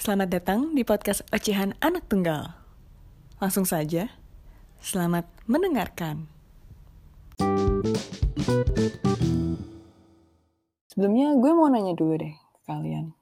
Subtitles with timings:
[0.00, 2.56] Selamat datang di podcast Ocehan Anak Tunggal.
[3.36, 4.08] Langsung saja,
[4.80, 6.24] selamat mendengarkan.
[10.88, 13.12] Sebelumnya gue mau nanya dulu deh ke kalian.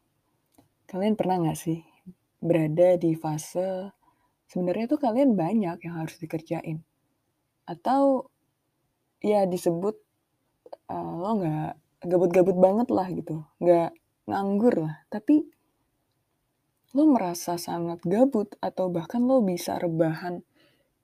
[0.87, 1.83] Kalian pernah gak sih
[2.38, 3.90] berada di fase
[4.47, 6.87] sebenarnya tuh kalian banyak yang harus dikerjain?
[7.67, 8.31] Atau
[9.19, 9.99] ya disebut
[10.95, 11.74] uh, lo gak
[12.06, 13.42] gabut-gabut banget lah gitu.
[13.58, 13.99] Gak
[14.31, 15.03] nganggur lah.
[15.10, 15.58] Tapi
[16.97, 20.41] lo merasa sangat gabut atau bahkan lo bisa rebahan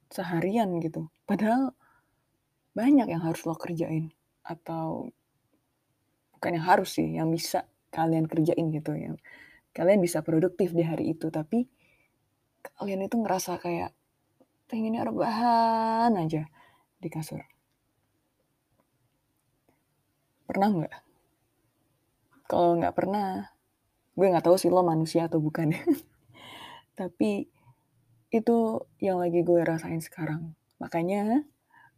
[0.09, 1.13] seharian gitu.
[1.29, 1.77] Padahal
[2.73, 4.11] banyak yang harus lo kerjain
[4.45, 5.13] atau
[6.37, 9.13] bukan yang harus sih, yang bisa kalian kerjain gitu ya.
[9.75, 11.67] Kalian bisa produktif di hari itu, tapi
[12.81, 13.93] kalian itu ngerasa kayak
[14.71, 16.49] pengennya rebahan aja
[16.99, 17.43] di kasur.
[20.45, 20.95] Pernah nggak?
[22.45, 23.54] Kalau nggak pernah,
[24.15, 25.75] gue nggak tahu sih lo manusia atau bukan
[26.99, 27.51] tapi
[28.35, 30.59] itu yang lagi gue rasain sekarang.
[30.83, 31.47] Makanya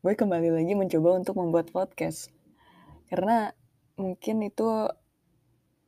[0.04, 2.28] gue kembali lagi mencoba untuk membuat podcast.
[3.08, 3.48] Karena
[3.96, 4.68] mungkin itu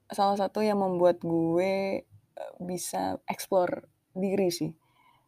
[0.09, 3.85] salah satu yang membuat gue eh, bisa explore
[4.17, 4.73] diri sih.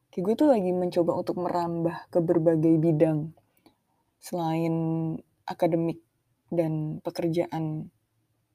[0.09, 3.37] Kayak gue tuh lagi mencoba untuk merambah ke berbagai bidang
[4.25, 4.75] selain
[5.45, 6.01] akademik
[6.49, 7.93] dan pekerjaan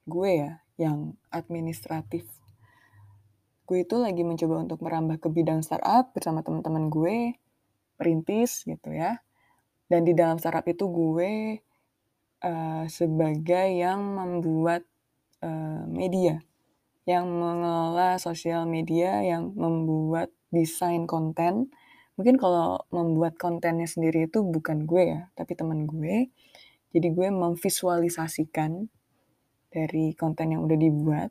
[0.05, 2.27] gue ya yang administratif.
[3.65, 7.33] Gue itu lagi mencoba untuk merambah ke bidang startup bersama teman-teman gue,
[7.97, 9.25] perintis gitu ya.
[9.89, 11.61] Dan di dalam startup itu gue
[12.45, 14.85] uh, sebagai yang membuat
[15.41, 16.45] uh, media,
[17.09, 21.73] yang mengelola sosial media, yang membuat desain konten.
[22.15, 26.29] Mungkin kalau membuat kontennya sendiri itu bukan gue ya, tapi teman gue.
[26.95, 28.87] Jadi gue memvisualisasikan
[29.75, 31.29] dari konten yang udah dibuat.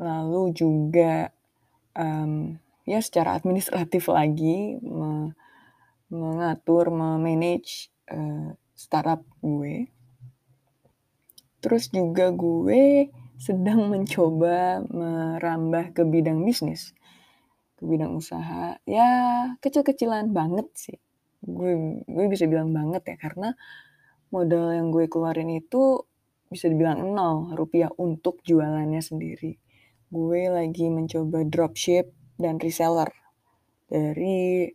[0.00, 1.28] Lalu juga
[1.92, 2.56] um,
[2.88, 5.36] ya secara administratif lagi me
[6.06, 9.90] mengatur, memanage uh, startup gue.
[11.58, 16.94] Terus juga gue sedang mencoba merambah ke bidang bisnis,
[17.76, 18.78] ke bidang usaha.
[18.86, 19.08] Ya
[19.58, 20.98] kecil-kecilan banget sih.
[21.42, 23.58] Gue gue bisa bilang banget ya karena
[24.30, 26.06] modal yang gue keluarin itu
[26.50, 29.58] bisa dibilang nol rupiah untuk jualannya sendiri.
[30.06, 33.10] Gue lagi mencoba dropship dan reseller
[33.90, 34.70] dari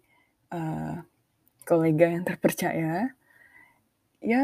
[0.51, 0.95] uh,
[1.63, 3.15] kolega yang terpercaya.
[4.21, 4.43] Ya,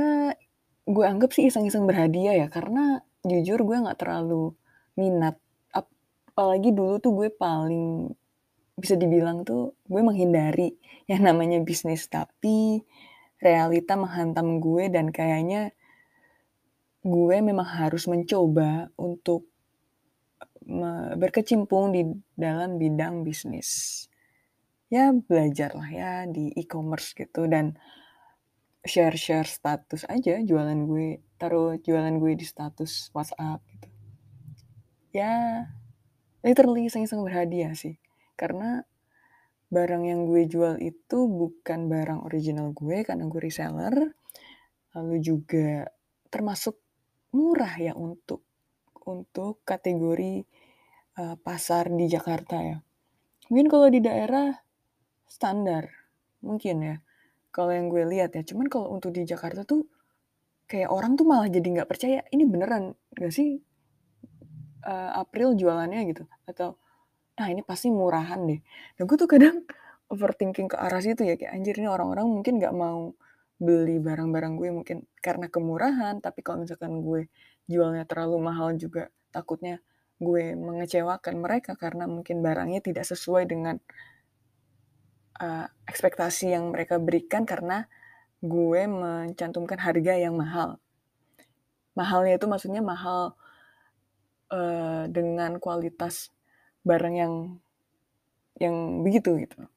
[0.88, 4.56] gue anggap sih iseng-iseng berhadiah ya, karena jujur gue nggak terlalu
[4.96, 5.36] minat.
[5.76, 8.10] Apalagi dulu tuh gue paling
[8.78, 10.78] bisa dibilang tuh gue menghindari
[11.10, 12.86] yang namanya bisnis tapi
[13.42, 15.74] realita menghantam gue dan kayaknya
[17.08, 19.48] gue memang harus mencoba untuk
[21.16, 22.04] berkecimpung di
[22.36, 24.04] dalam bidang bisnis.
[24.92, 27.76] Ya belajar lah ya di e-commerce gitu dan
[28.88, 33.88] share-share status aja jualan gue, taruh jualan gue di status WhatsApp gitu.
[35.12, 35.68] Ya
[36.44, 38.00] literally iseng-iseng berhadiah sih.
[38.40, 38.84] Karena
[39.68, 44.16] barang yang gue jual itu bukan barang original gue karena gue reseller.
[44.96, 45.92] Lalu juga
[46.32, 46.80] termasuk
[47.36, 48.44] murah ya untuk
[49.08, 50.44] untuk kategori
[51.20, 52.78] uh, pasar di Jakarta ya.
[53.48, 54.52] Mungkin kalau di daerah
[55.28, 55.88] standar,
[56.44, 56.96] mungkin ya.
[57.56, 59.88] Kalau yang gue lihat ya, cuman kalau untuk di Jakarta tuh
[60.68, 63.64] kayak orang tuh malah jadi nggak percaya ini beneran gak sih
[64.84, 66.76] uh, April jualannya gitu atau
[67.40, 68.60] nah ini pasti murahan deh.
[69.00, 69.64] Nah gue tuh kadang
[70.12, 73.16] overthinking ke arah situ ya kayak anjir ini orang-orang mungkin nggak mau
[73.58, 77.30] beli barang-barang gue mungkin karena kemurahan, tapi kalau misalkan gue
[77.66, 79.82] jualnya terlalu mahal juga takutnya
[80.18, 83.78] gue mengecewakan mereka karena mungkin barangnya tidak sesuai dengan
[85.42, 87.86] uh, ekspektasi yang mereka berikan karena
[88.42, 90.82] gue mencantumkan harga yang mahal.
[91.98, 93.34] Mahalnya itu maksudnya mahal
[94.54, 96.30] uh, dengan kualitas
[96.86, 97.34] barang yang
[98.58, 99.70] yang begitu gitu.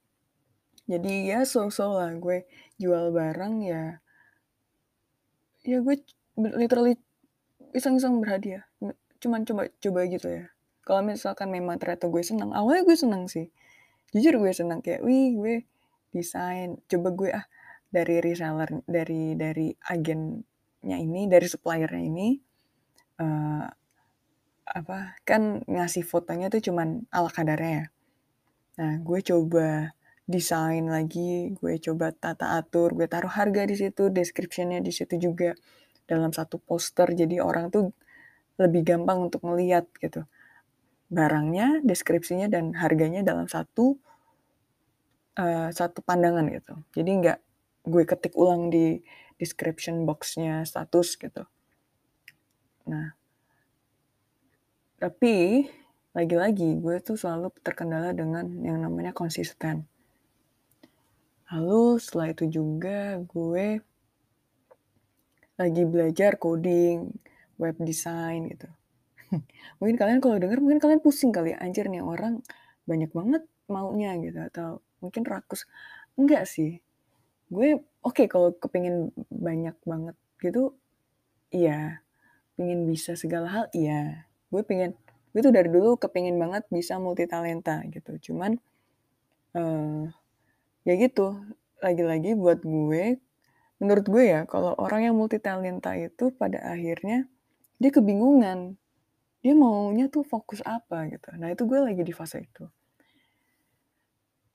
[0.91, 2.43] Jadi ya so-so lah gue
[2.83, 4.03] jual barang ya
[5.63, 5.97] ya gue
[6.35, 6.99] literally
[7.77, 8.67] iseng-iseng berhadiah.
[9.23, 10.45] Cuman coba coba gitu ya.
[10.83, 13.53] Kalau misalkan memang ternyata gue senang, awalnya gue senang sih.
[14.11, 15.55] Jujur gue senang kayak, wih gue
[16.11, 17.47] desain, coba gue ah
[17.93, 22.29] dari reseller, dari dari agennya ini, dari suppliernya ini,
[23.23, 23.67] uh,
[24.71, 27.85] apa kan ngasih fotonya tuh cuman ala kadarnya ya.
[28.81, 29.95] Nah, gue coba
[30.35, 35.50] desain lagi, gue coba tata atur, gue taruh harga di situ, descriptionnya di situ juga
[36.11, 37.85] dalam satu poster, jadi orang tuh
[38.62, 40.25] lebih gampang untuk melihat gitu.
[41.11, 43.99] barangnya, deskripsinya, dan harganya dalam satu
[45.38, 46.75] eee, satu pandangan gitu.
[46.97, 47.38] Jadi nggak
[47.91, 49.00] gue ketik ulang di
[49.41, 51.43] description box-nya status gitu.
[52.87, 53.15] Nah
[55.00, 55.65] tapi
[56.12, 59.90] lagi-lagi gue tuh selalu terkendala dengan yang namanya konsisten.
[61.50, 63.67] Lalu setelah itu juga gue
[65.61, 67.11] lagi belajar coding,
[67.61, 68.69] web design gitu.
[69.81, 72.41] Mungkin kalian kalau denger mungkin kalian pusing kali, anjir nih orang
[72.88, 74.69] banyak banget maunya gitu atau
[75.02, 75.67] mungkin rakus.
[76.19, 76.81] Enggak sih,
[77.53, 80.75] gue oke kalau kepingin banyak banget gitu,
[81.55, 82.03] iya.
[82.58, 84.26] Pengen bisa segala hal, iya.
[84.53, 84.94] Gue pengen
[85.35, 88.58] gue tuh dari dulu kepingin banget bisa multitalenta gitu, cuman,
[89.56, 90.11] eee,
[90.88, 91.27] ya gitu,
[91.85, 93.05] lagi-lagi buat gue,
[93.81, 97.29] menurut gue ya kalau orang yang multitalenta itu pada akhirnya
[97.82, 98.77] dia kebingungan,
[99.44, 101.29] dia maunya tuh fokus apa gitu.
[101.41, 102.65] Nah itu gue lagi di fase itu.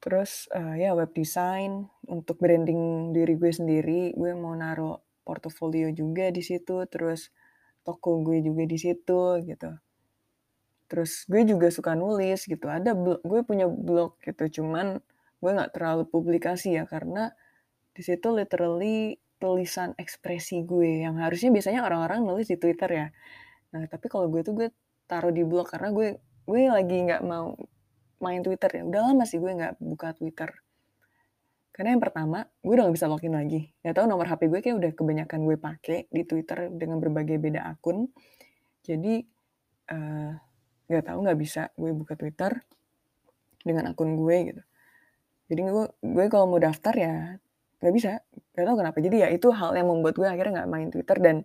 [0.03, 1.71] Terus, eee, ya web design
[2.15, 2.81] untuk branding
[3.15, 7.21] diri gue sendiri, gue mau naruh portofolio juga di situ, terus
[7.85, 9.69] toko gue juga di situ gitu.
[10.89, 15.01] Terus gue juga suka nulis gitu, ada blo gue punya blog gitu, cuman
[15.39, 17.31] gue nggak terlalu publikasi ya karena
[17.95, 23.07] di situ literally tulisan ekspresi gue yang harusnya biasanya orang-orang nulis di Twitter ya.
[23.75, 24.67] Nah, tapi kalau gue tuh gue
[25.05, 27.55] taruh di blog karena gue gue lagi nggak mau
[28.23, 28.83] main Twitter ya.
[28.87, 30.49] Udah lama sih gue nggak buka Twitter.
[31.75, 33.67] Karena yang pertama, gue udah nggak bisa login lagi.
[33.83, 37.67] Gak tau nomor HP gue kayak udah kebanyakan gue pakai di Twitter dengan berbagai beda
[37.67, 38.07] akun.
[38.79, 39.19] Jadi
[39.91, 40.31] uh,
[40.87, 42.55] nggak tahu nggak bisa gue buka Twitter
[43.59, 44.61] dengan akun gue gitu.
[45.45, 47.15] Jadi gue gue kalau mau daftar ya
[47.79, 48.09] nggak bisa,
[48.55, 48.97] nggak tahu kenapa.
[49.03, 51.35] Jadi ya itu hal yang membuat gue akhirnya nggak main Twitter dan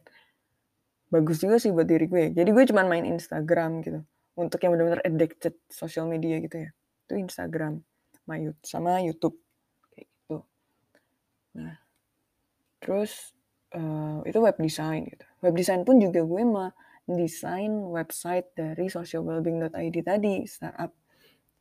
[1.11, 2.25] bagus juga sih buat diri gue.
[2.33, 4.01] Jadi gue cuma main Instagram gitu.
[4.39, 6.71] Untuk yang benar-benar addicted social media gitu ya.
[7.05, 7.83] Itu Instagram
[8.63, 9.37] sama YouTube
[9.91, 10.37] kayak gitu.
[11.59, 11.77] Nah,
[12.79, 13.35] terus
[13.75, 15.27] uh, itu web design gitu.
[15.43, 16.71] Web design pun juga gue mah
[17.11, 20.95] desain website dari socialwellbeing.id tadi startup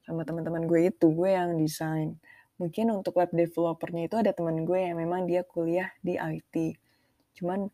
[0.05, 2.17] sama teman-teman gue itu gue yang desain
[2.59, 6.75] mungkin untuk web developernya itu ada teman gue yang memang dia kuliah di IT
[7.39, 7.71] cuman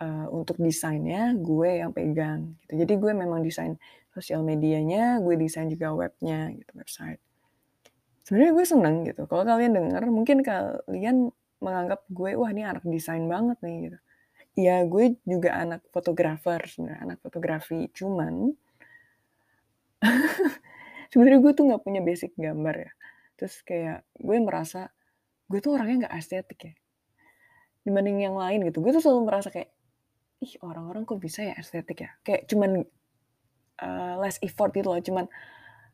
[0.00, 2.84] uh, untuk desainnya gue yang pegang gitu.
[2.84, 3.80] Jadi gue memang desain
[4.12, 7.20] sosial medianya gue desain juga webnya gitu website.
[8.28, 9.24] Sebenarnya gue seneng gitu.
[9.24, 11.32] Kalau kalian dengar mungkin kalian
[11.64, 13.98] menganggap gue wah ini anak desain banget nih gitu.
[14.56, 17.88] Ya gue juga anak fotografer sebenarnya anak fotografi.
[17.92, 18.52] Cuman
[21.10, 22.90] sebenarnya gue tuh nggak punya basic gambar ya
[23.36, 24.90] terus kayak gue merasa
[25.46, 26.74] gue tuh orangnya nggak estetik ya.
[27.86, 28.82] Dibanding yang lain gitu.
[28.82, 29.70] Gue tuh selalu merasa kayak
[30.42, 32.10] ih orang-orang kok bisa ya estetik ya?
[32.26, 32.82] Kayak cuman
[33.78, 34.98] uh, less effort gitu loh.
[34.98, 35.24] Cuman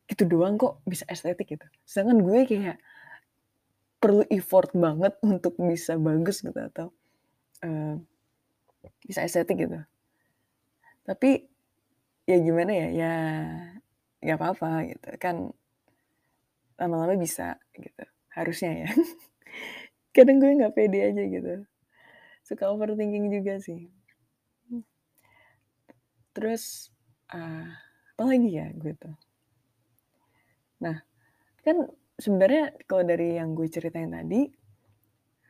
[0.08, 1.66] gitu doang kok bisa estetik gitu.
[1.84, 2.78] Sedangkan gue kayak
[4.02, 6.90] perlu effort banget untuk bisa bagus gitu atau
[7.62, 7.94] uh,
[9.06, 9.78] bisa estetik gitu.
[11.06, 11.46] Tapi
[12.26, 13.14] ya gimana ya, ya
[14.22, 15.08] nggak apa-apa gitu.
[15.22, 15.36] Kan
[16.80, 18.88] lama-lama bisa gitu harusnya ya.
[20.16, 21.52] Kadang gue nggak pede aja gitu.
[22.44, 23.88] Suka overthinking juga sih.
[26.32, 26.92] Terus
[27.32, 27.68] uh,
[28.16, 29.16] apa lagi ya gue tuh.
[30.80, 31.00] Nah
[31.62, 34.48] kan sebenarnya kalau dari yang gue ceritain tadi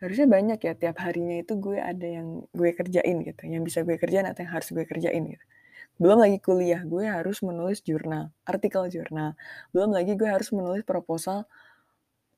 [0.02, 3.94] harusnya banyak ya tiap harinya itu gue ada yang gue kerjain gitu yang bisa gue
[3.94, 5.44] kerjain atau yang harus gue kerjain gitu
[6.00, 9.37] belum lagi kuliah gue harus menulis jurnal artikel jurnal.
[9.75, 11.44] Belum lagi gue harus menulis proposal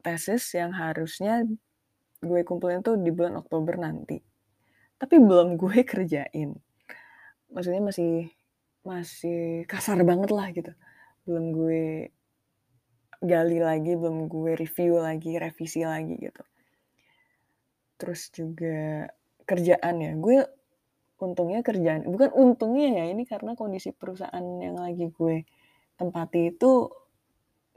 [0.05, 1.49] tesis yang harusnya
[2.21, 4.21] gue kumpulin tuh di bulan Oktober nanti.
[5.01, 6.57] Tapi belum gue kerjain.
[7.53, 8.33] Maksudnya masih
[8.85, 10.73] masih kasar banget lah gitu.
[11.25, 12.13] Belum gue
[13.25, 16.45] gali lagi belum gue review lagi revisi lagi gitu.
[17.97, 19.09] Terus juga
[19.49, 20.45] kerjaan ya gue
[21.25, 25.49] untungnya kerjaan bukan untungnya ya ini karena kondisi perusahaan yang lagi gue
[25.97, 26.93] tempati itu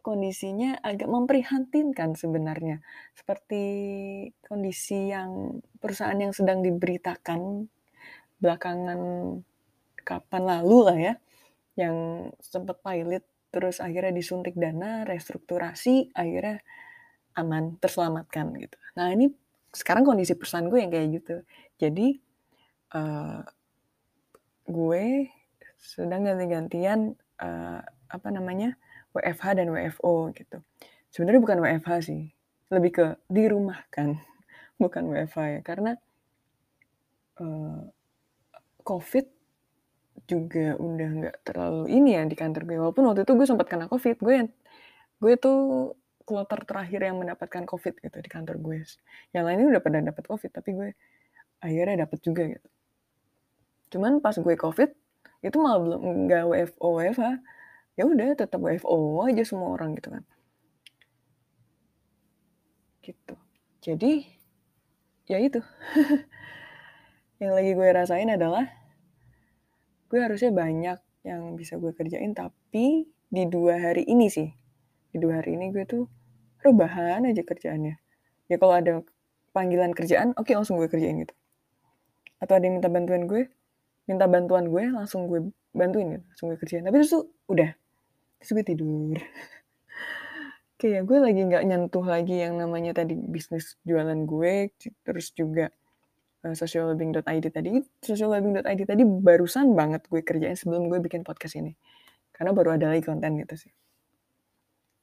[0.03, 2.83] kondisinya agak memprihatinkan sebenarnya
[3.15, 3.63] seperti
[4.43, 7.71] kondisi yang perusahaan yang sedang diberitakan
[8.39, 8.99] belakangan
[10.03, 11.13] kapan lalu lah ya
[11.79, 11.95] yang
[12.43, 16.59] sempat pilot terus akhirnya disuntik dana restrukturasi akhirnya
[17.35, 19.31] aman terselamatkan gitu nah ini
[19.77, 21.35] sekarang kondisi perusahaan gue yang kayak gitu.
[21.77, 22.17] Jadi
[22.93, 23.41] uh,
[24.67, 25.31] gue
[25.79, 28.75] sedang ganti-gantian uh, apa namanya
[29.15, 30.57] WFH dan WFO gitu.
[31.09, 32.21] Sebenarnya bukan WFH sih,
[32.69, 34.19] lebih ke dirumahkan,
[34.81, 35.61] bukan WFH ya.
[35.63, 35.91] Karena
[37.41, 37.81] uh,
[38.83, 39.25] COVID
[40.27, 43.87] juga udah nggak terlalu ini ya di kantor gue, walaupun waktu itu gue sempat kena
[43.87, 44.49] Covid, gue yang
[45.17, 45.93] gue tuh
[46.27, 48.83] kloter terakhir yang mendapatkan Covid gitu di kantor gue.
[49.31, 50.89] Yang lainnya udah pada dapat Covid, tapi gue
[51.63, 52.67] akhirnya dapat juga gitu.
[53.93, 54.89] Cuman pas gue Covid,
[55.45, 57.27] itu malah belum nggak WFO WFH,
[57.95, 60.23] ya udah tetap WFO aja semua orang gitu kan.
[63.01, 63.35] Gitu.
[63.81, 64.11] Jadi
[65.27, 65.61] ya itu.
[67.37, 68.65] yang lagi gue rasain adalah
[70.09, 74.49] gue harusnya banyak yang bisa gue kerjain tapi di dua hari ini sih
[75.13, 76.09] di dua hari ini gue tuh
[76.65, 78.01] rebahan aja kerjaannya
[78.49, 78.93] ya kalau ada
[79.53, 81.35] panggilan kerjaan oke okay, langsung gue kerjain gitu
[82.41, 83.51] atau ada yang minta bantuan gue
[84.07, 86.83] minta bantuan gue langsung gue bantuin gitu langsung gue kerjain.
[86.87, 87.69] Tapi terus tuh udah
[88.39, 89.17] terus gue tidur.
[90.79, 94.71] Kayak gue lagi nggak nyentuh lagi yang namanya tadi bisnis jualan gue
[95.03, 95.69] terus juga
[96.47, 97.83] uh, sociallabing.id tadi.
[98.01, 101.75] Sociallabing.id tadi barusan banget gue kerjain sebelum gue bikin podcast ini.
[102.31, 103.73] Karena baru ada lagi konten gitu sih.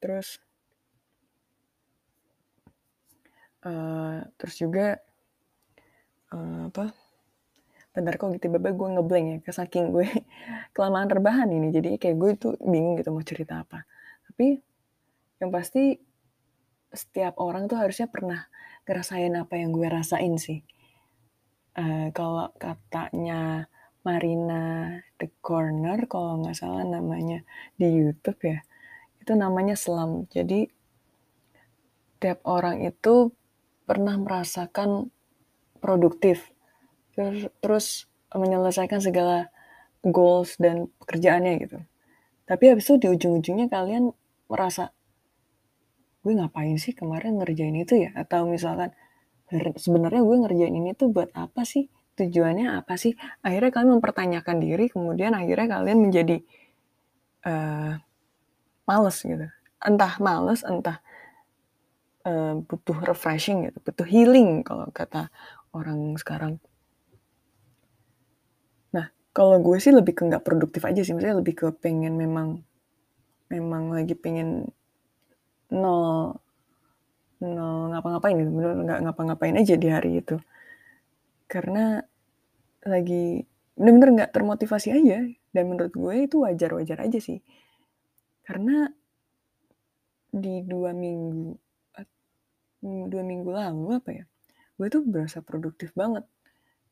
[0.00, 0.38] Terus
[3.66, 4.96] uh, terus juga
[6.30, 7.03] uh, apa
[7.94, 10.06] bentar kok tiba-tiba gue ngeblank ya saking gue
[10.74, 11.70] kelamaan terbahan ini.
[11.70, 13.86] Jadi kayak gue tuh bingung gitu mau cerita apa.
[14.28, 14.58] Tapi
[15.38, 15.94] yang pasti
[16.90, 18.46] setiap orang tuh harusnya pernah
[18.84, 20.60] ngerasain apa yang gue rasain sih.
[21.74, 23.66] Uh, kalau katanya
[24.04, 27.42] Marina The Corner kalau nggak salah namanya
[27.80, 28.60] di YouTube ya
[29.24, 30.68] itu namanya selam jadi
[32.20, 33.32] tiap orang itu
[33.88, 35.08] pernah merasakan
[35.80, 36.53] produktif
[37.62, 39.48] terus, menyelesaikan segala
[40.02, 41.78] goals dan pekerjaannya gitu.
[42.44, 44.12] Tapi habis itu di ujung-ujungnya kalian
[44.50, 44.90] merasa
[46.24, 48.10] gue ngapain sih kemarin ngerjain itu ya?
[48.18, 48.92] Atau misalkan
[49.78, 51.88] sebenarnya gue ngerjain ini tuh buat apa sih?
[52.18, 53.14] Tujuannya apa sih?
[53.40, 56.36] Akhirnya kalian mempertanyakan diri kemudian akhirnya kalian menjadi
[57.46, 57.96] uh,
[58.84, 59.46] males gitu.
[59.78, 60.98] Entah males entah
[62.26, 65.28] uh, butuh refreshing gitu butuh healing kalau kata
[65.76, 66.58] orang sekarang
[69.34, 71.10] kalau gue sih lebih ke nggak produktif aja sih.
[71.10, 72.62] Maksudnya lebih ke pengen memang
[73.50, 74.70] memang lagi pengen
[75.74, 76.38] nol
[77.42, 78.50] nol ngapa-ngapain gitu.
[78.54, 80.38] Bener nggak ngapa-ngapain aja di hari itu.
[81.50, 81.98] Karena
[82.86, 83.42] lagi
[83.74, 85.26] bener-bener nggak termotivasi aja.
[85.50, 87.42] Dan menurut gue itu wajar-wajar aja sih.
[88.46, 88.86] Karena
[90.30, 91.54] di dua minggu
[92.84, 94.24] dua minggu lalu apa ya
[94.74, 96.26] gue tuh berasa produktif banget.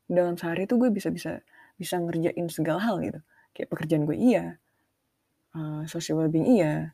[0.07, 1.39] Dalam sehari tuh gue bisa bisa
[1.77, 3.19] bisa ngerjain segala hal gitu.
[3.53, 4.57] Kayak pekerjaan gue iya
[5.53, 6.93] uh, social well-being iya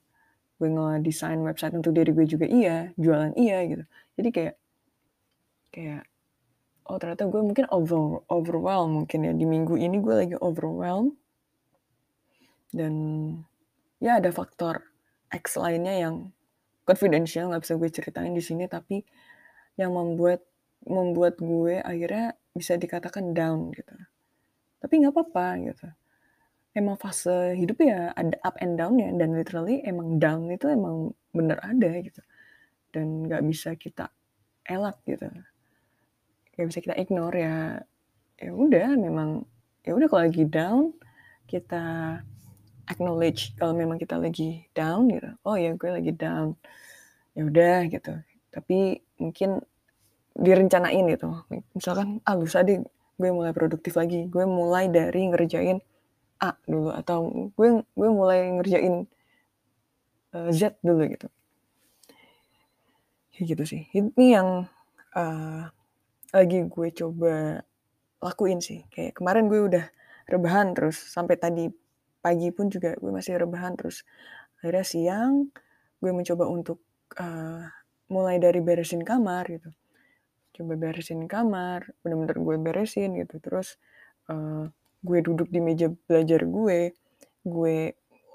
[0.59, 3.83] gue ngedesain website untuk diri gue juga iya jualan iya gitu.
[4.19, 4.55] Jadi kayak
[5.71, 6.03] kayak
[6.89, 9.31] oh ternyata gue mungkin over overwhelm mungkin ya.
[9.31, 11.15] Di minggu ini gue lagi overwhelm.
[12.69, 12.93] Dan
[14.03, 14.83] ya ada faktor
[15.31, 16.15] X lainnya yang
[16.83, 19.05] confidential nggak bisa gue ceritain di sini tapi
[19.77, 20.41] yang membuat
[20.83, 23.93] membuat gue akhirnya bisa dikatakan down gitu
[24.79, 25.87] tapi nggak apa-apa gitu.
[26.75, 31.11] Emang fase hidup ya ada up and down ya dan literally emang down itu emang
[31.35, 32.21] bener ada gitu.
[32.89, 34.07] Dan nggak bisa kita
[34.65, 35.27] elak gitu.
[36.55, 37.55] Nggak bisa kita ignore ya.
[38.39, 39.43] Ya udah memang
[39.83, 40.95] ya udah kalau lagi down
[41.49, 41.83] kita
[42.87, 45.29] acknowledge kalau memang kita lagi down gitu.
[45.43, 46.55] Oh ya gue lagi down.
[47.35, 48.13] Ya udah gitu.
[48.49, 49.59] Tapi mungkin
[50.37, 51.27] direncanain gitu.
[51.75, 52.79] Misalkan ah lusa deh
[53.19, 54.25] gue mulai produktif lagi.
[54.31, 55.83] Gue mulai dari ngerjain
[56.39, 59.03] A dulu atau gue gue mulai ngerjain
[60.31, 61.27] uh, Z dulu gitu.
[63.35, 63.81] Kayak gitu sih.
[63.91, 64.49] Ini yang
[65.19, 65.63] uh,
[66.31, 67.59] lagi gue coba
[68.23, 68.87] lakuin sih.
[68.87, 69.85] Kayak kemarin gue udah
[70.31, 70.95] rebahan terus.
[70.95, 71.67] Sampai tadi
[72.23, 74.07] pagi pun juga gue masih rebahan terus.
[74.63, 75.51] Akhirnya siang
[75.99, 76.79] gue mencoba untuk
[77.19, 77.67] uh,
[78.07, 79.75] mulai dari beresin kamar gitu
[80.59, 83.79] coba beresin kamar bener-bener gue beresin gitu terus
[84.27, 84.67] uh,
[84.99, 86.91] gue duduk di meja belajar gue,
[87.47, 87.77] gue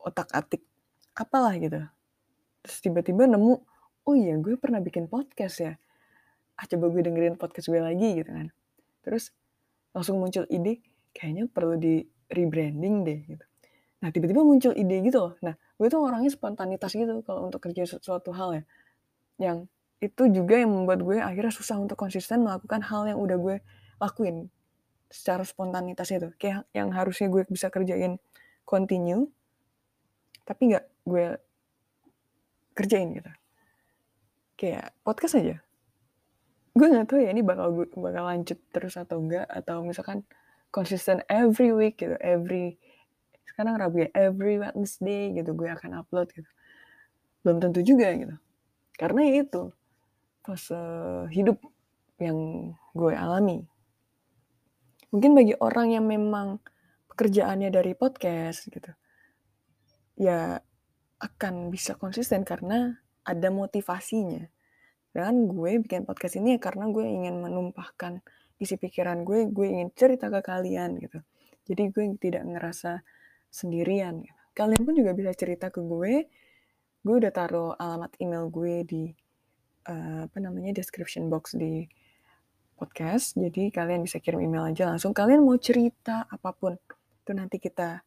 [0.04, 0.64] otak-atik
[1.12, 1.80] apalah gitu.
[2.64, 3.54] Terus tiba-tiba nemu,
[4.08, 5.72] oh iya gue pernah bikin podcast ya.
[6.56, 8.48] Ah coba gue dengerin podcast gue lagi gitu kan.
[9.04, 9.30] Terus
[9.92, 10.80] langsung muncul ide,
[11.12, 12.00] kayaknya perlu di
[12.32, 13.44] rebranding deh gitu.
[14.00, 15.34] Nah tiba-tiba muncul ide gitu loh.
[15.44, 18.64] Nah gue tuh orangnya spontanitas gitu kalau untuk kerja sesuatu hal ya.
[19.36, 19.68] Yang
[20.02, 23.56] itu juga yang membuat gue akhirnya susah untuk konsisten melakukan hal yang udah gue
[24.02, 24.50] lakuin
[25.08, 26.28] secara spontanitas itu.
[26.36, 28.18] Kayak yang harusnya gue bisa kerjain
[28.66, 29.28] continue
[30.44, 31.26] tapi nggak gue
[32.76, 33.32] kerjain gitu.
[34.60, 35.56] Kayak podcast aja.
[36.74, 40.26] Gue nggak tahu ya ini bakal gue bakal lanjut terus atau enggak atau misalkan
[40.74, 42.76] konsisten every week gitu every
[43.46, 46.50] sekarang Rabu ya every Wednesday gitu gue akan upload gitu.
[47.46, 48.34] Belum tentu juga gitu.
[48.98, 49.70] Karena itu
[50.44, 50.76] fase
[51.32, 51.58] hidup
[52.20, 53.64] yang gue alami.
[55.10, 56.60] Mungkin bagi orang yang memang
[57.08, 58.92] pekerjaannya dari podcast gitu
[60.18, 60.58] ya
[61.18, 62.94] akan bisa konsisten karena
[63.26, 64.46] ada motivasinya.
[65.14, 68.18] Dengan gue bikin podcast ini ya karena gue ingin menumpahkan
[68.58, 71.22] isi pikiran gue gue ingin cerita ke kalian gitu.
[71.70, 73.00] Jadi gue tidak ngerasa
[73.48, 74.42] sendirian gitu.
[74.54, 76.30] kalian pun juga bisa cerita ke gue.
[77.02, 79.02] Gue udah taruh alamat email gue di
[79.88, 81.88] uh, apa namanya description box di
[82.76, 83.38] podcast.
[83.38, 85.14] Jadi kalian bisa kirim email aja langsung.
[85.14, 86.74] Kalian mau cerita apa pun
[87.24, 88.02] itu nanti kita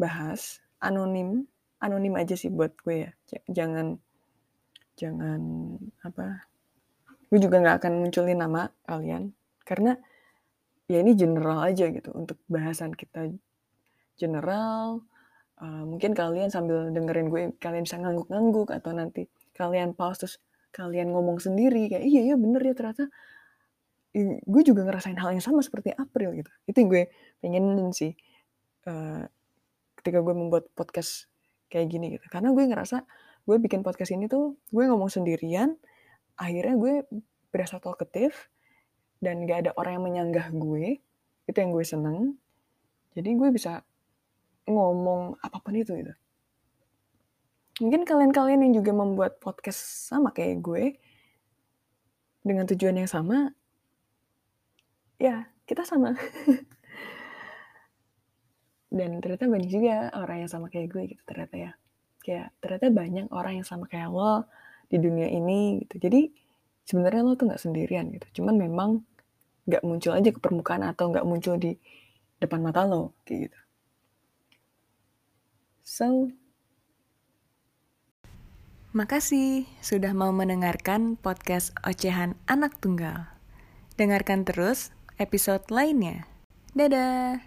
[0.00, 0.62] bahas.
[0.80, 1.44] Anonim
[1.80, 3.10] anonim aja sih buat gue ya.
[3.50, 4.00] Jangan
[4.96, 5.40] jangan
[6.04, 6.44] apa
[7.30, 9.32] gue juga nggak akan munculin nama kalian.
[9.64, 9.96] Karena
[10.90, 13.30] ya ini general aja gitu untuk bahasan kita
[14.16, 15.04] general.
[15.60, 20.36] Uh, mungkin kalian sambil dengerin gue kalian bisa ngangguk-ngangguk atau nanti kalian pause terus
[20.70, 23.10] kalian ngomong sendiri kayak iya iya bener ya ternyata.
[24.42, 26.50] Gue juga ngerasain hal yang sama seperti April gitu.
[26.66, 27.02] Itu yang gue
[27.38, 28.12] pengen sih
[28.90, 29.22] uh,
[29.98, 31.30] ketika gue membuat podcast
[31.70, 32.26] kayak gini gitu.
[32.30, 33.06] Karena gue ngerasa
[33.46, 35.74] gue bikin podcast ini tuh gue ngomong sendirian
[36.36, 36.94] akhirnya gue
[37.50, 38.34] berasa talkative
[39.20, 41.02] dan gak ada orang yang menyanggah gue
[41.46, 42.18] itu yang gue seneng.
[43.14, 43.82] Jadi gue bisa
[44.70, 46.14] ngomong apa pun itu gitu
[47.80, 50.84] mungkin kalian-kalian yang juga membuat podcast sama kayak gue
[52.44, 53.52] dengan tujuan yang sama
[55.20, 56.16] ya kita sama.
[58.90, 61.72] Dan ternyata banyak juga orang yang sama kayak gue gitu ternyata ya.
[62.24, 64.48] Kayak ternyata banyak orang yang sama kayak lo
[64.90, 66.10] di dunia ini gitu.
[66.10, 66.26] Jadi
[66.88, 68.42] sebenarnya lo tuh nggak sendirian gitu.
[68.42, 68.90] Cuman memang
[69.68, 71.78] nggak muncul aja ke permukaan atau nggak muncul di
[72.42, 73.60] depan mata lo kayak gitu.
[75.86, 76.34] So
[78.90, 83.30] Makasih sudah mau mendengarkan podcast Ocehan Anak Tunggal.
[83.94, 86.26] Dengarkan terus episode lainnya.
[86.74, 87.46] Dadah!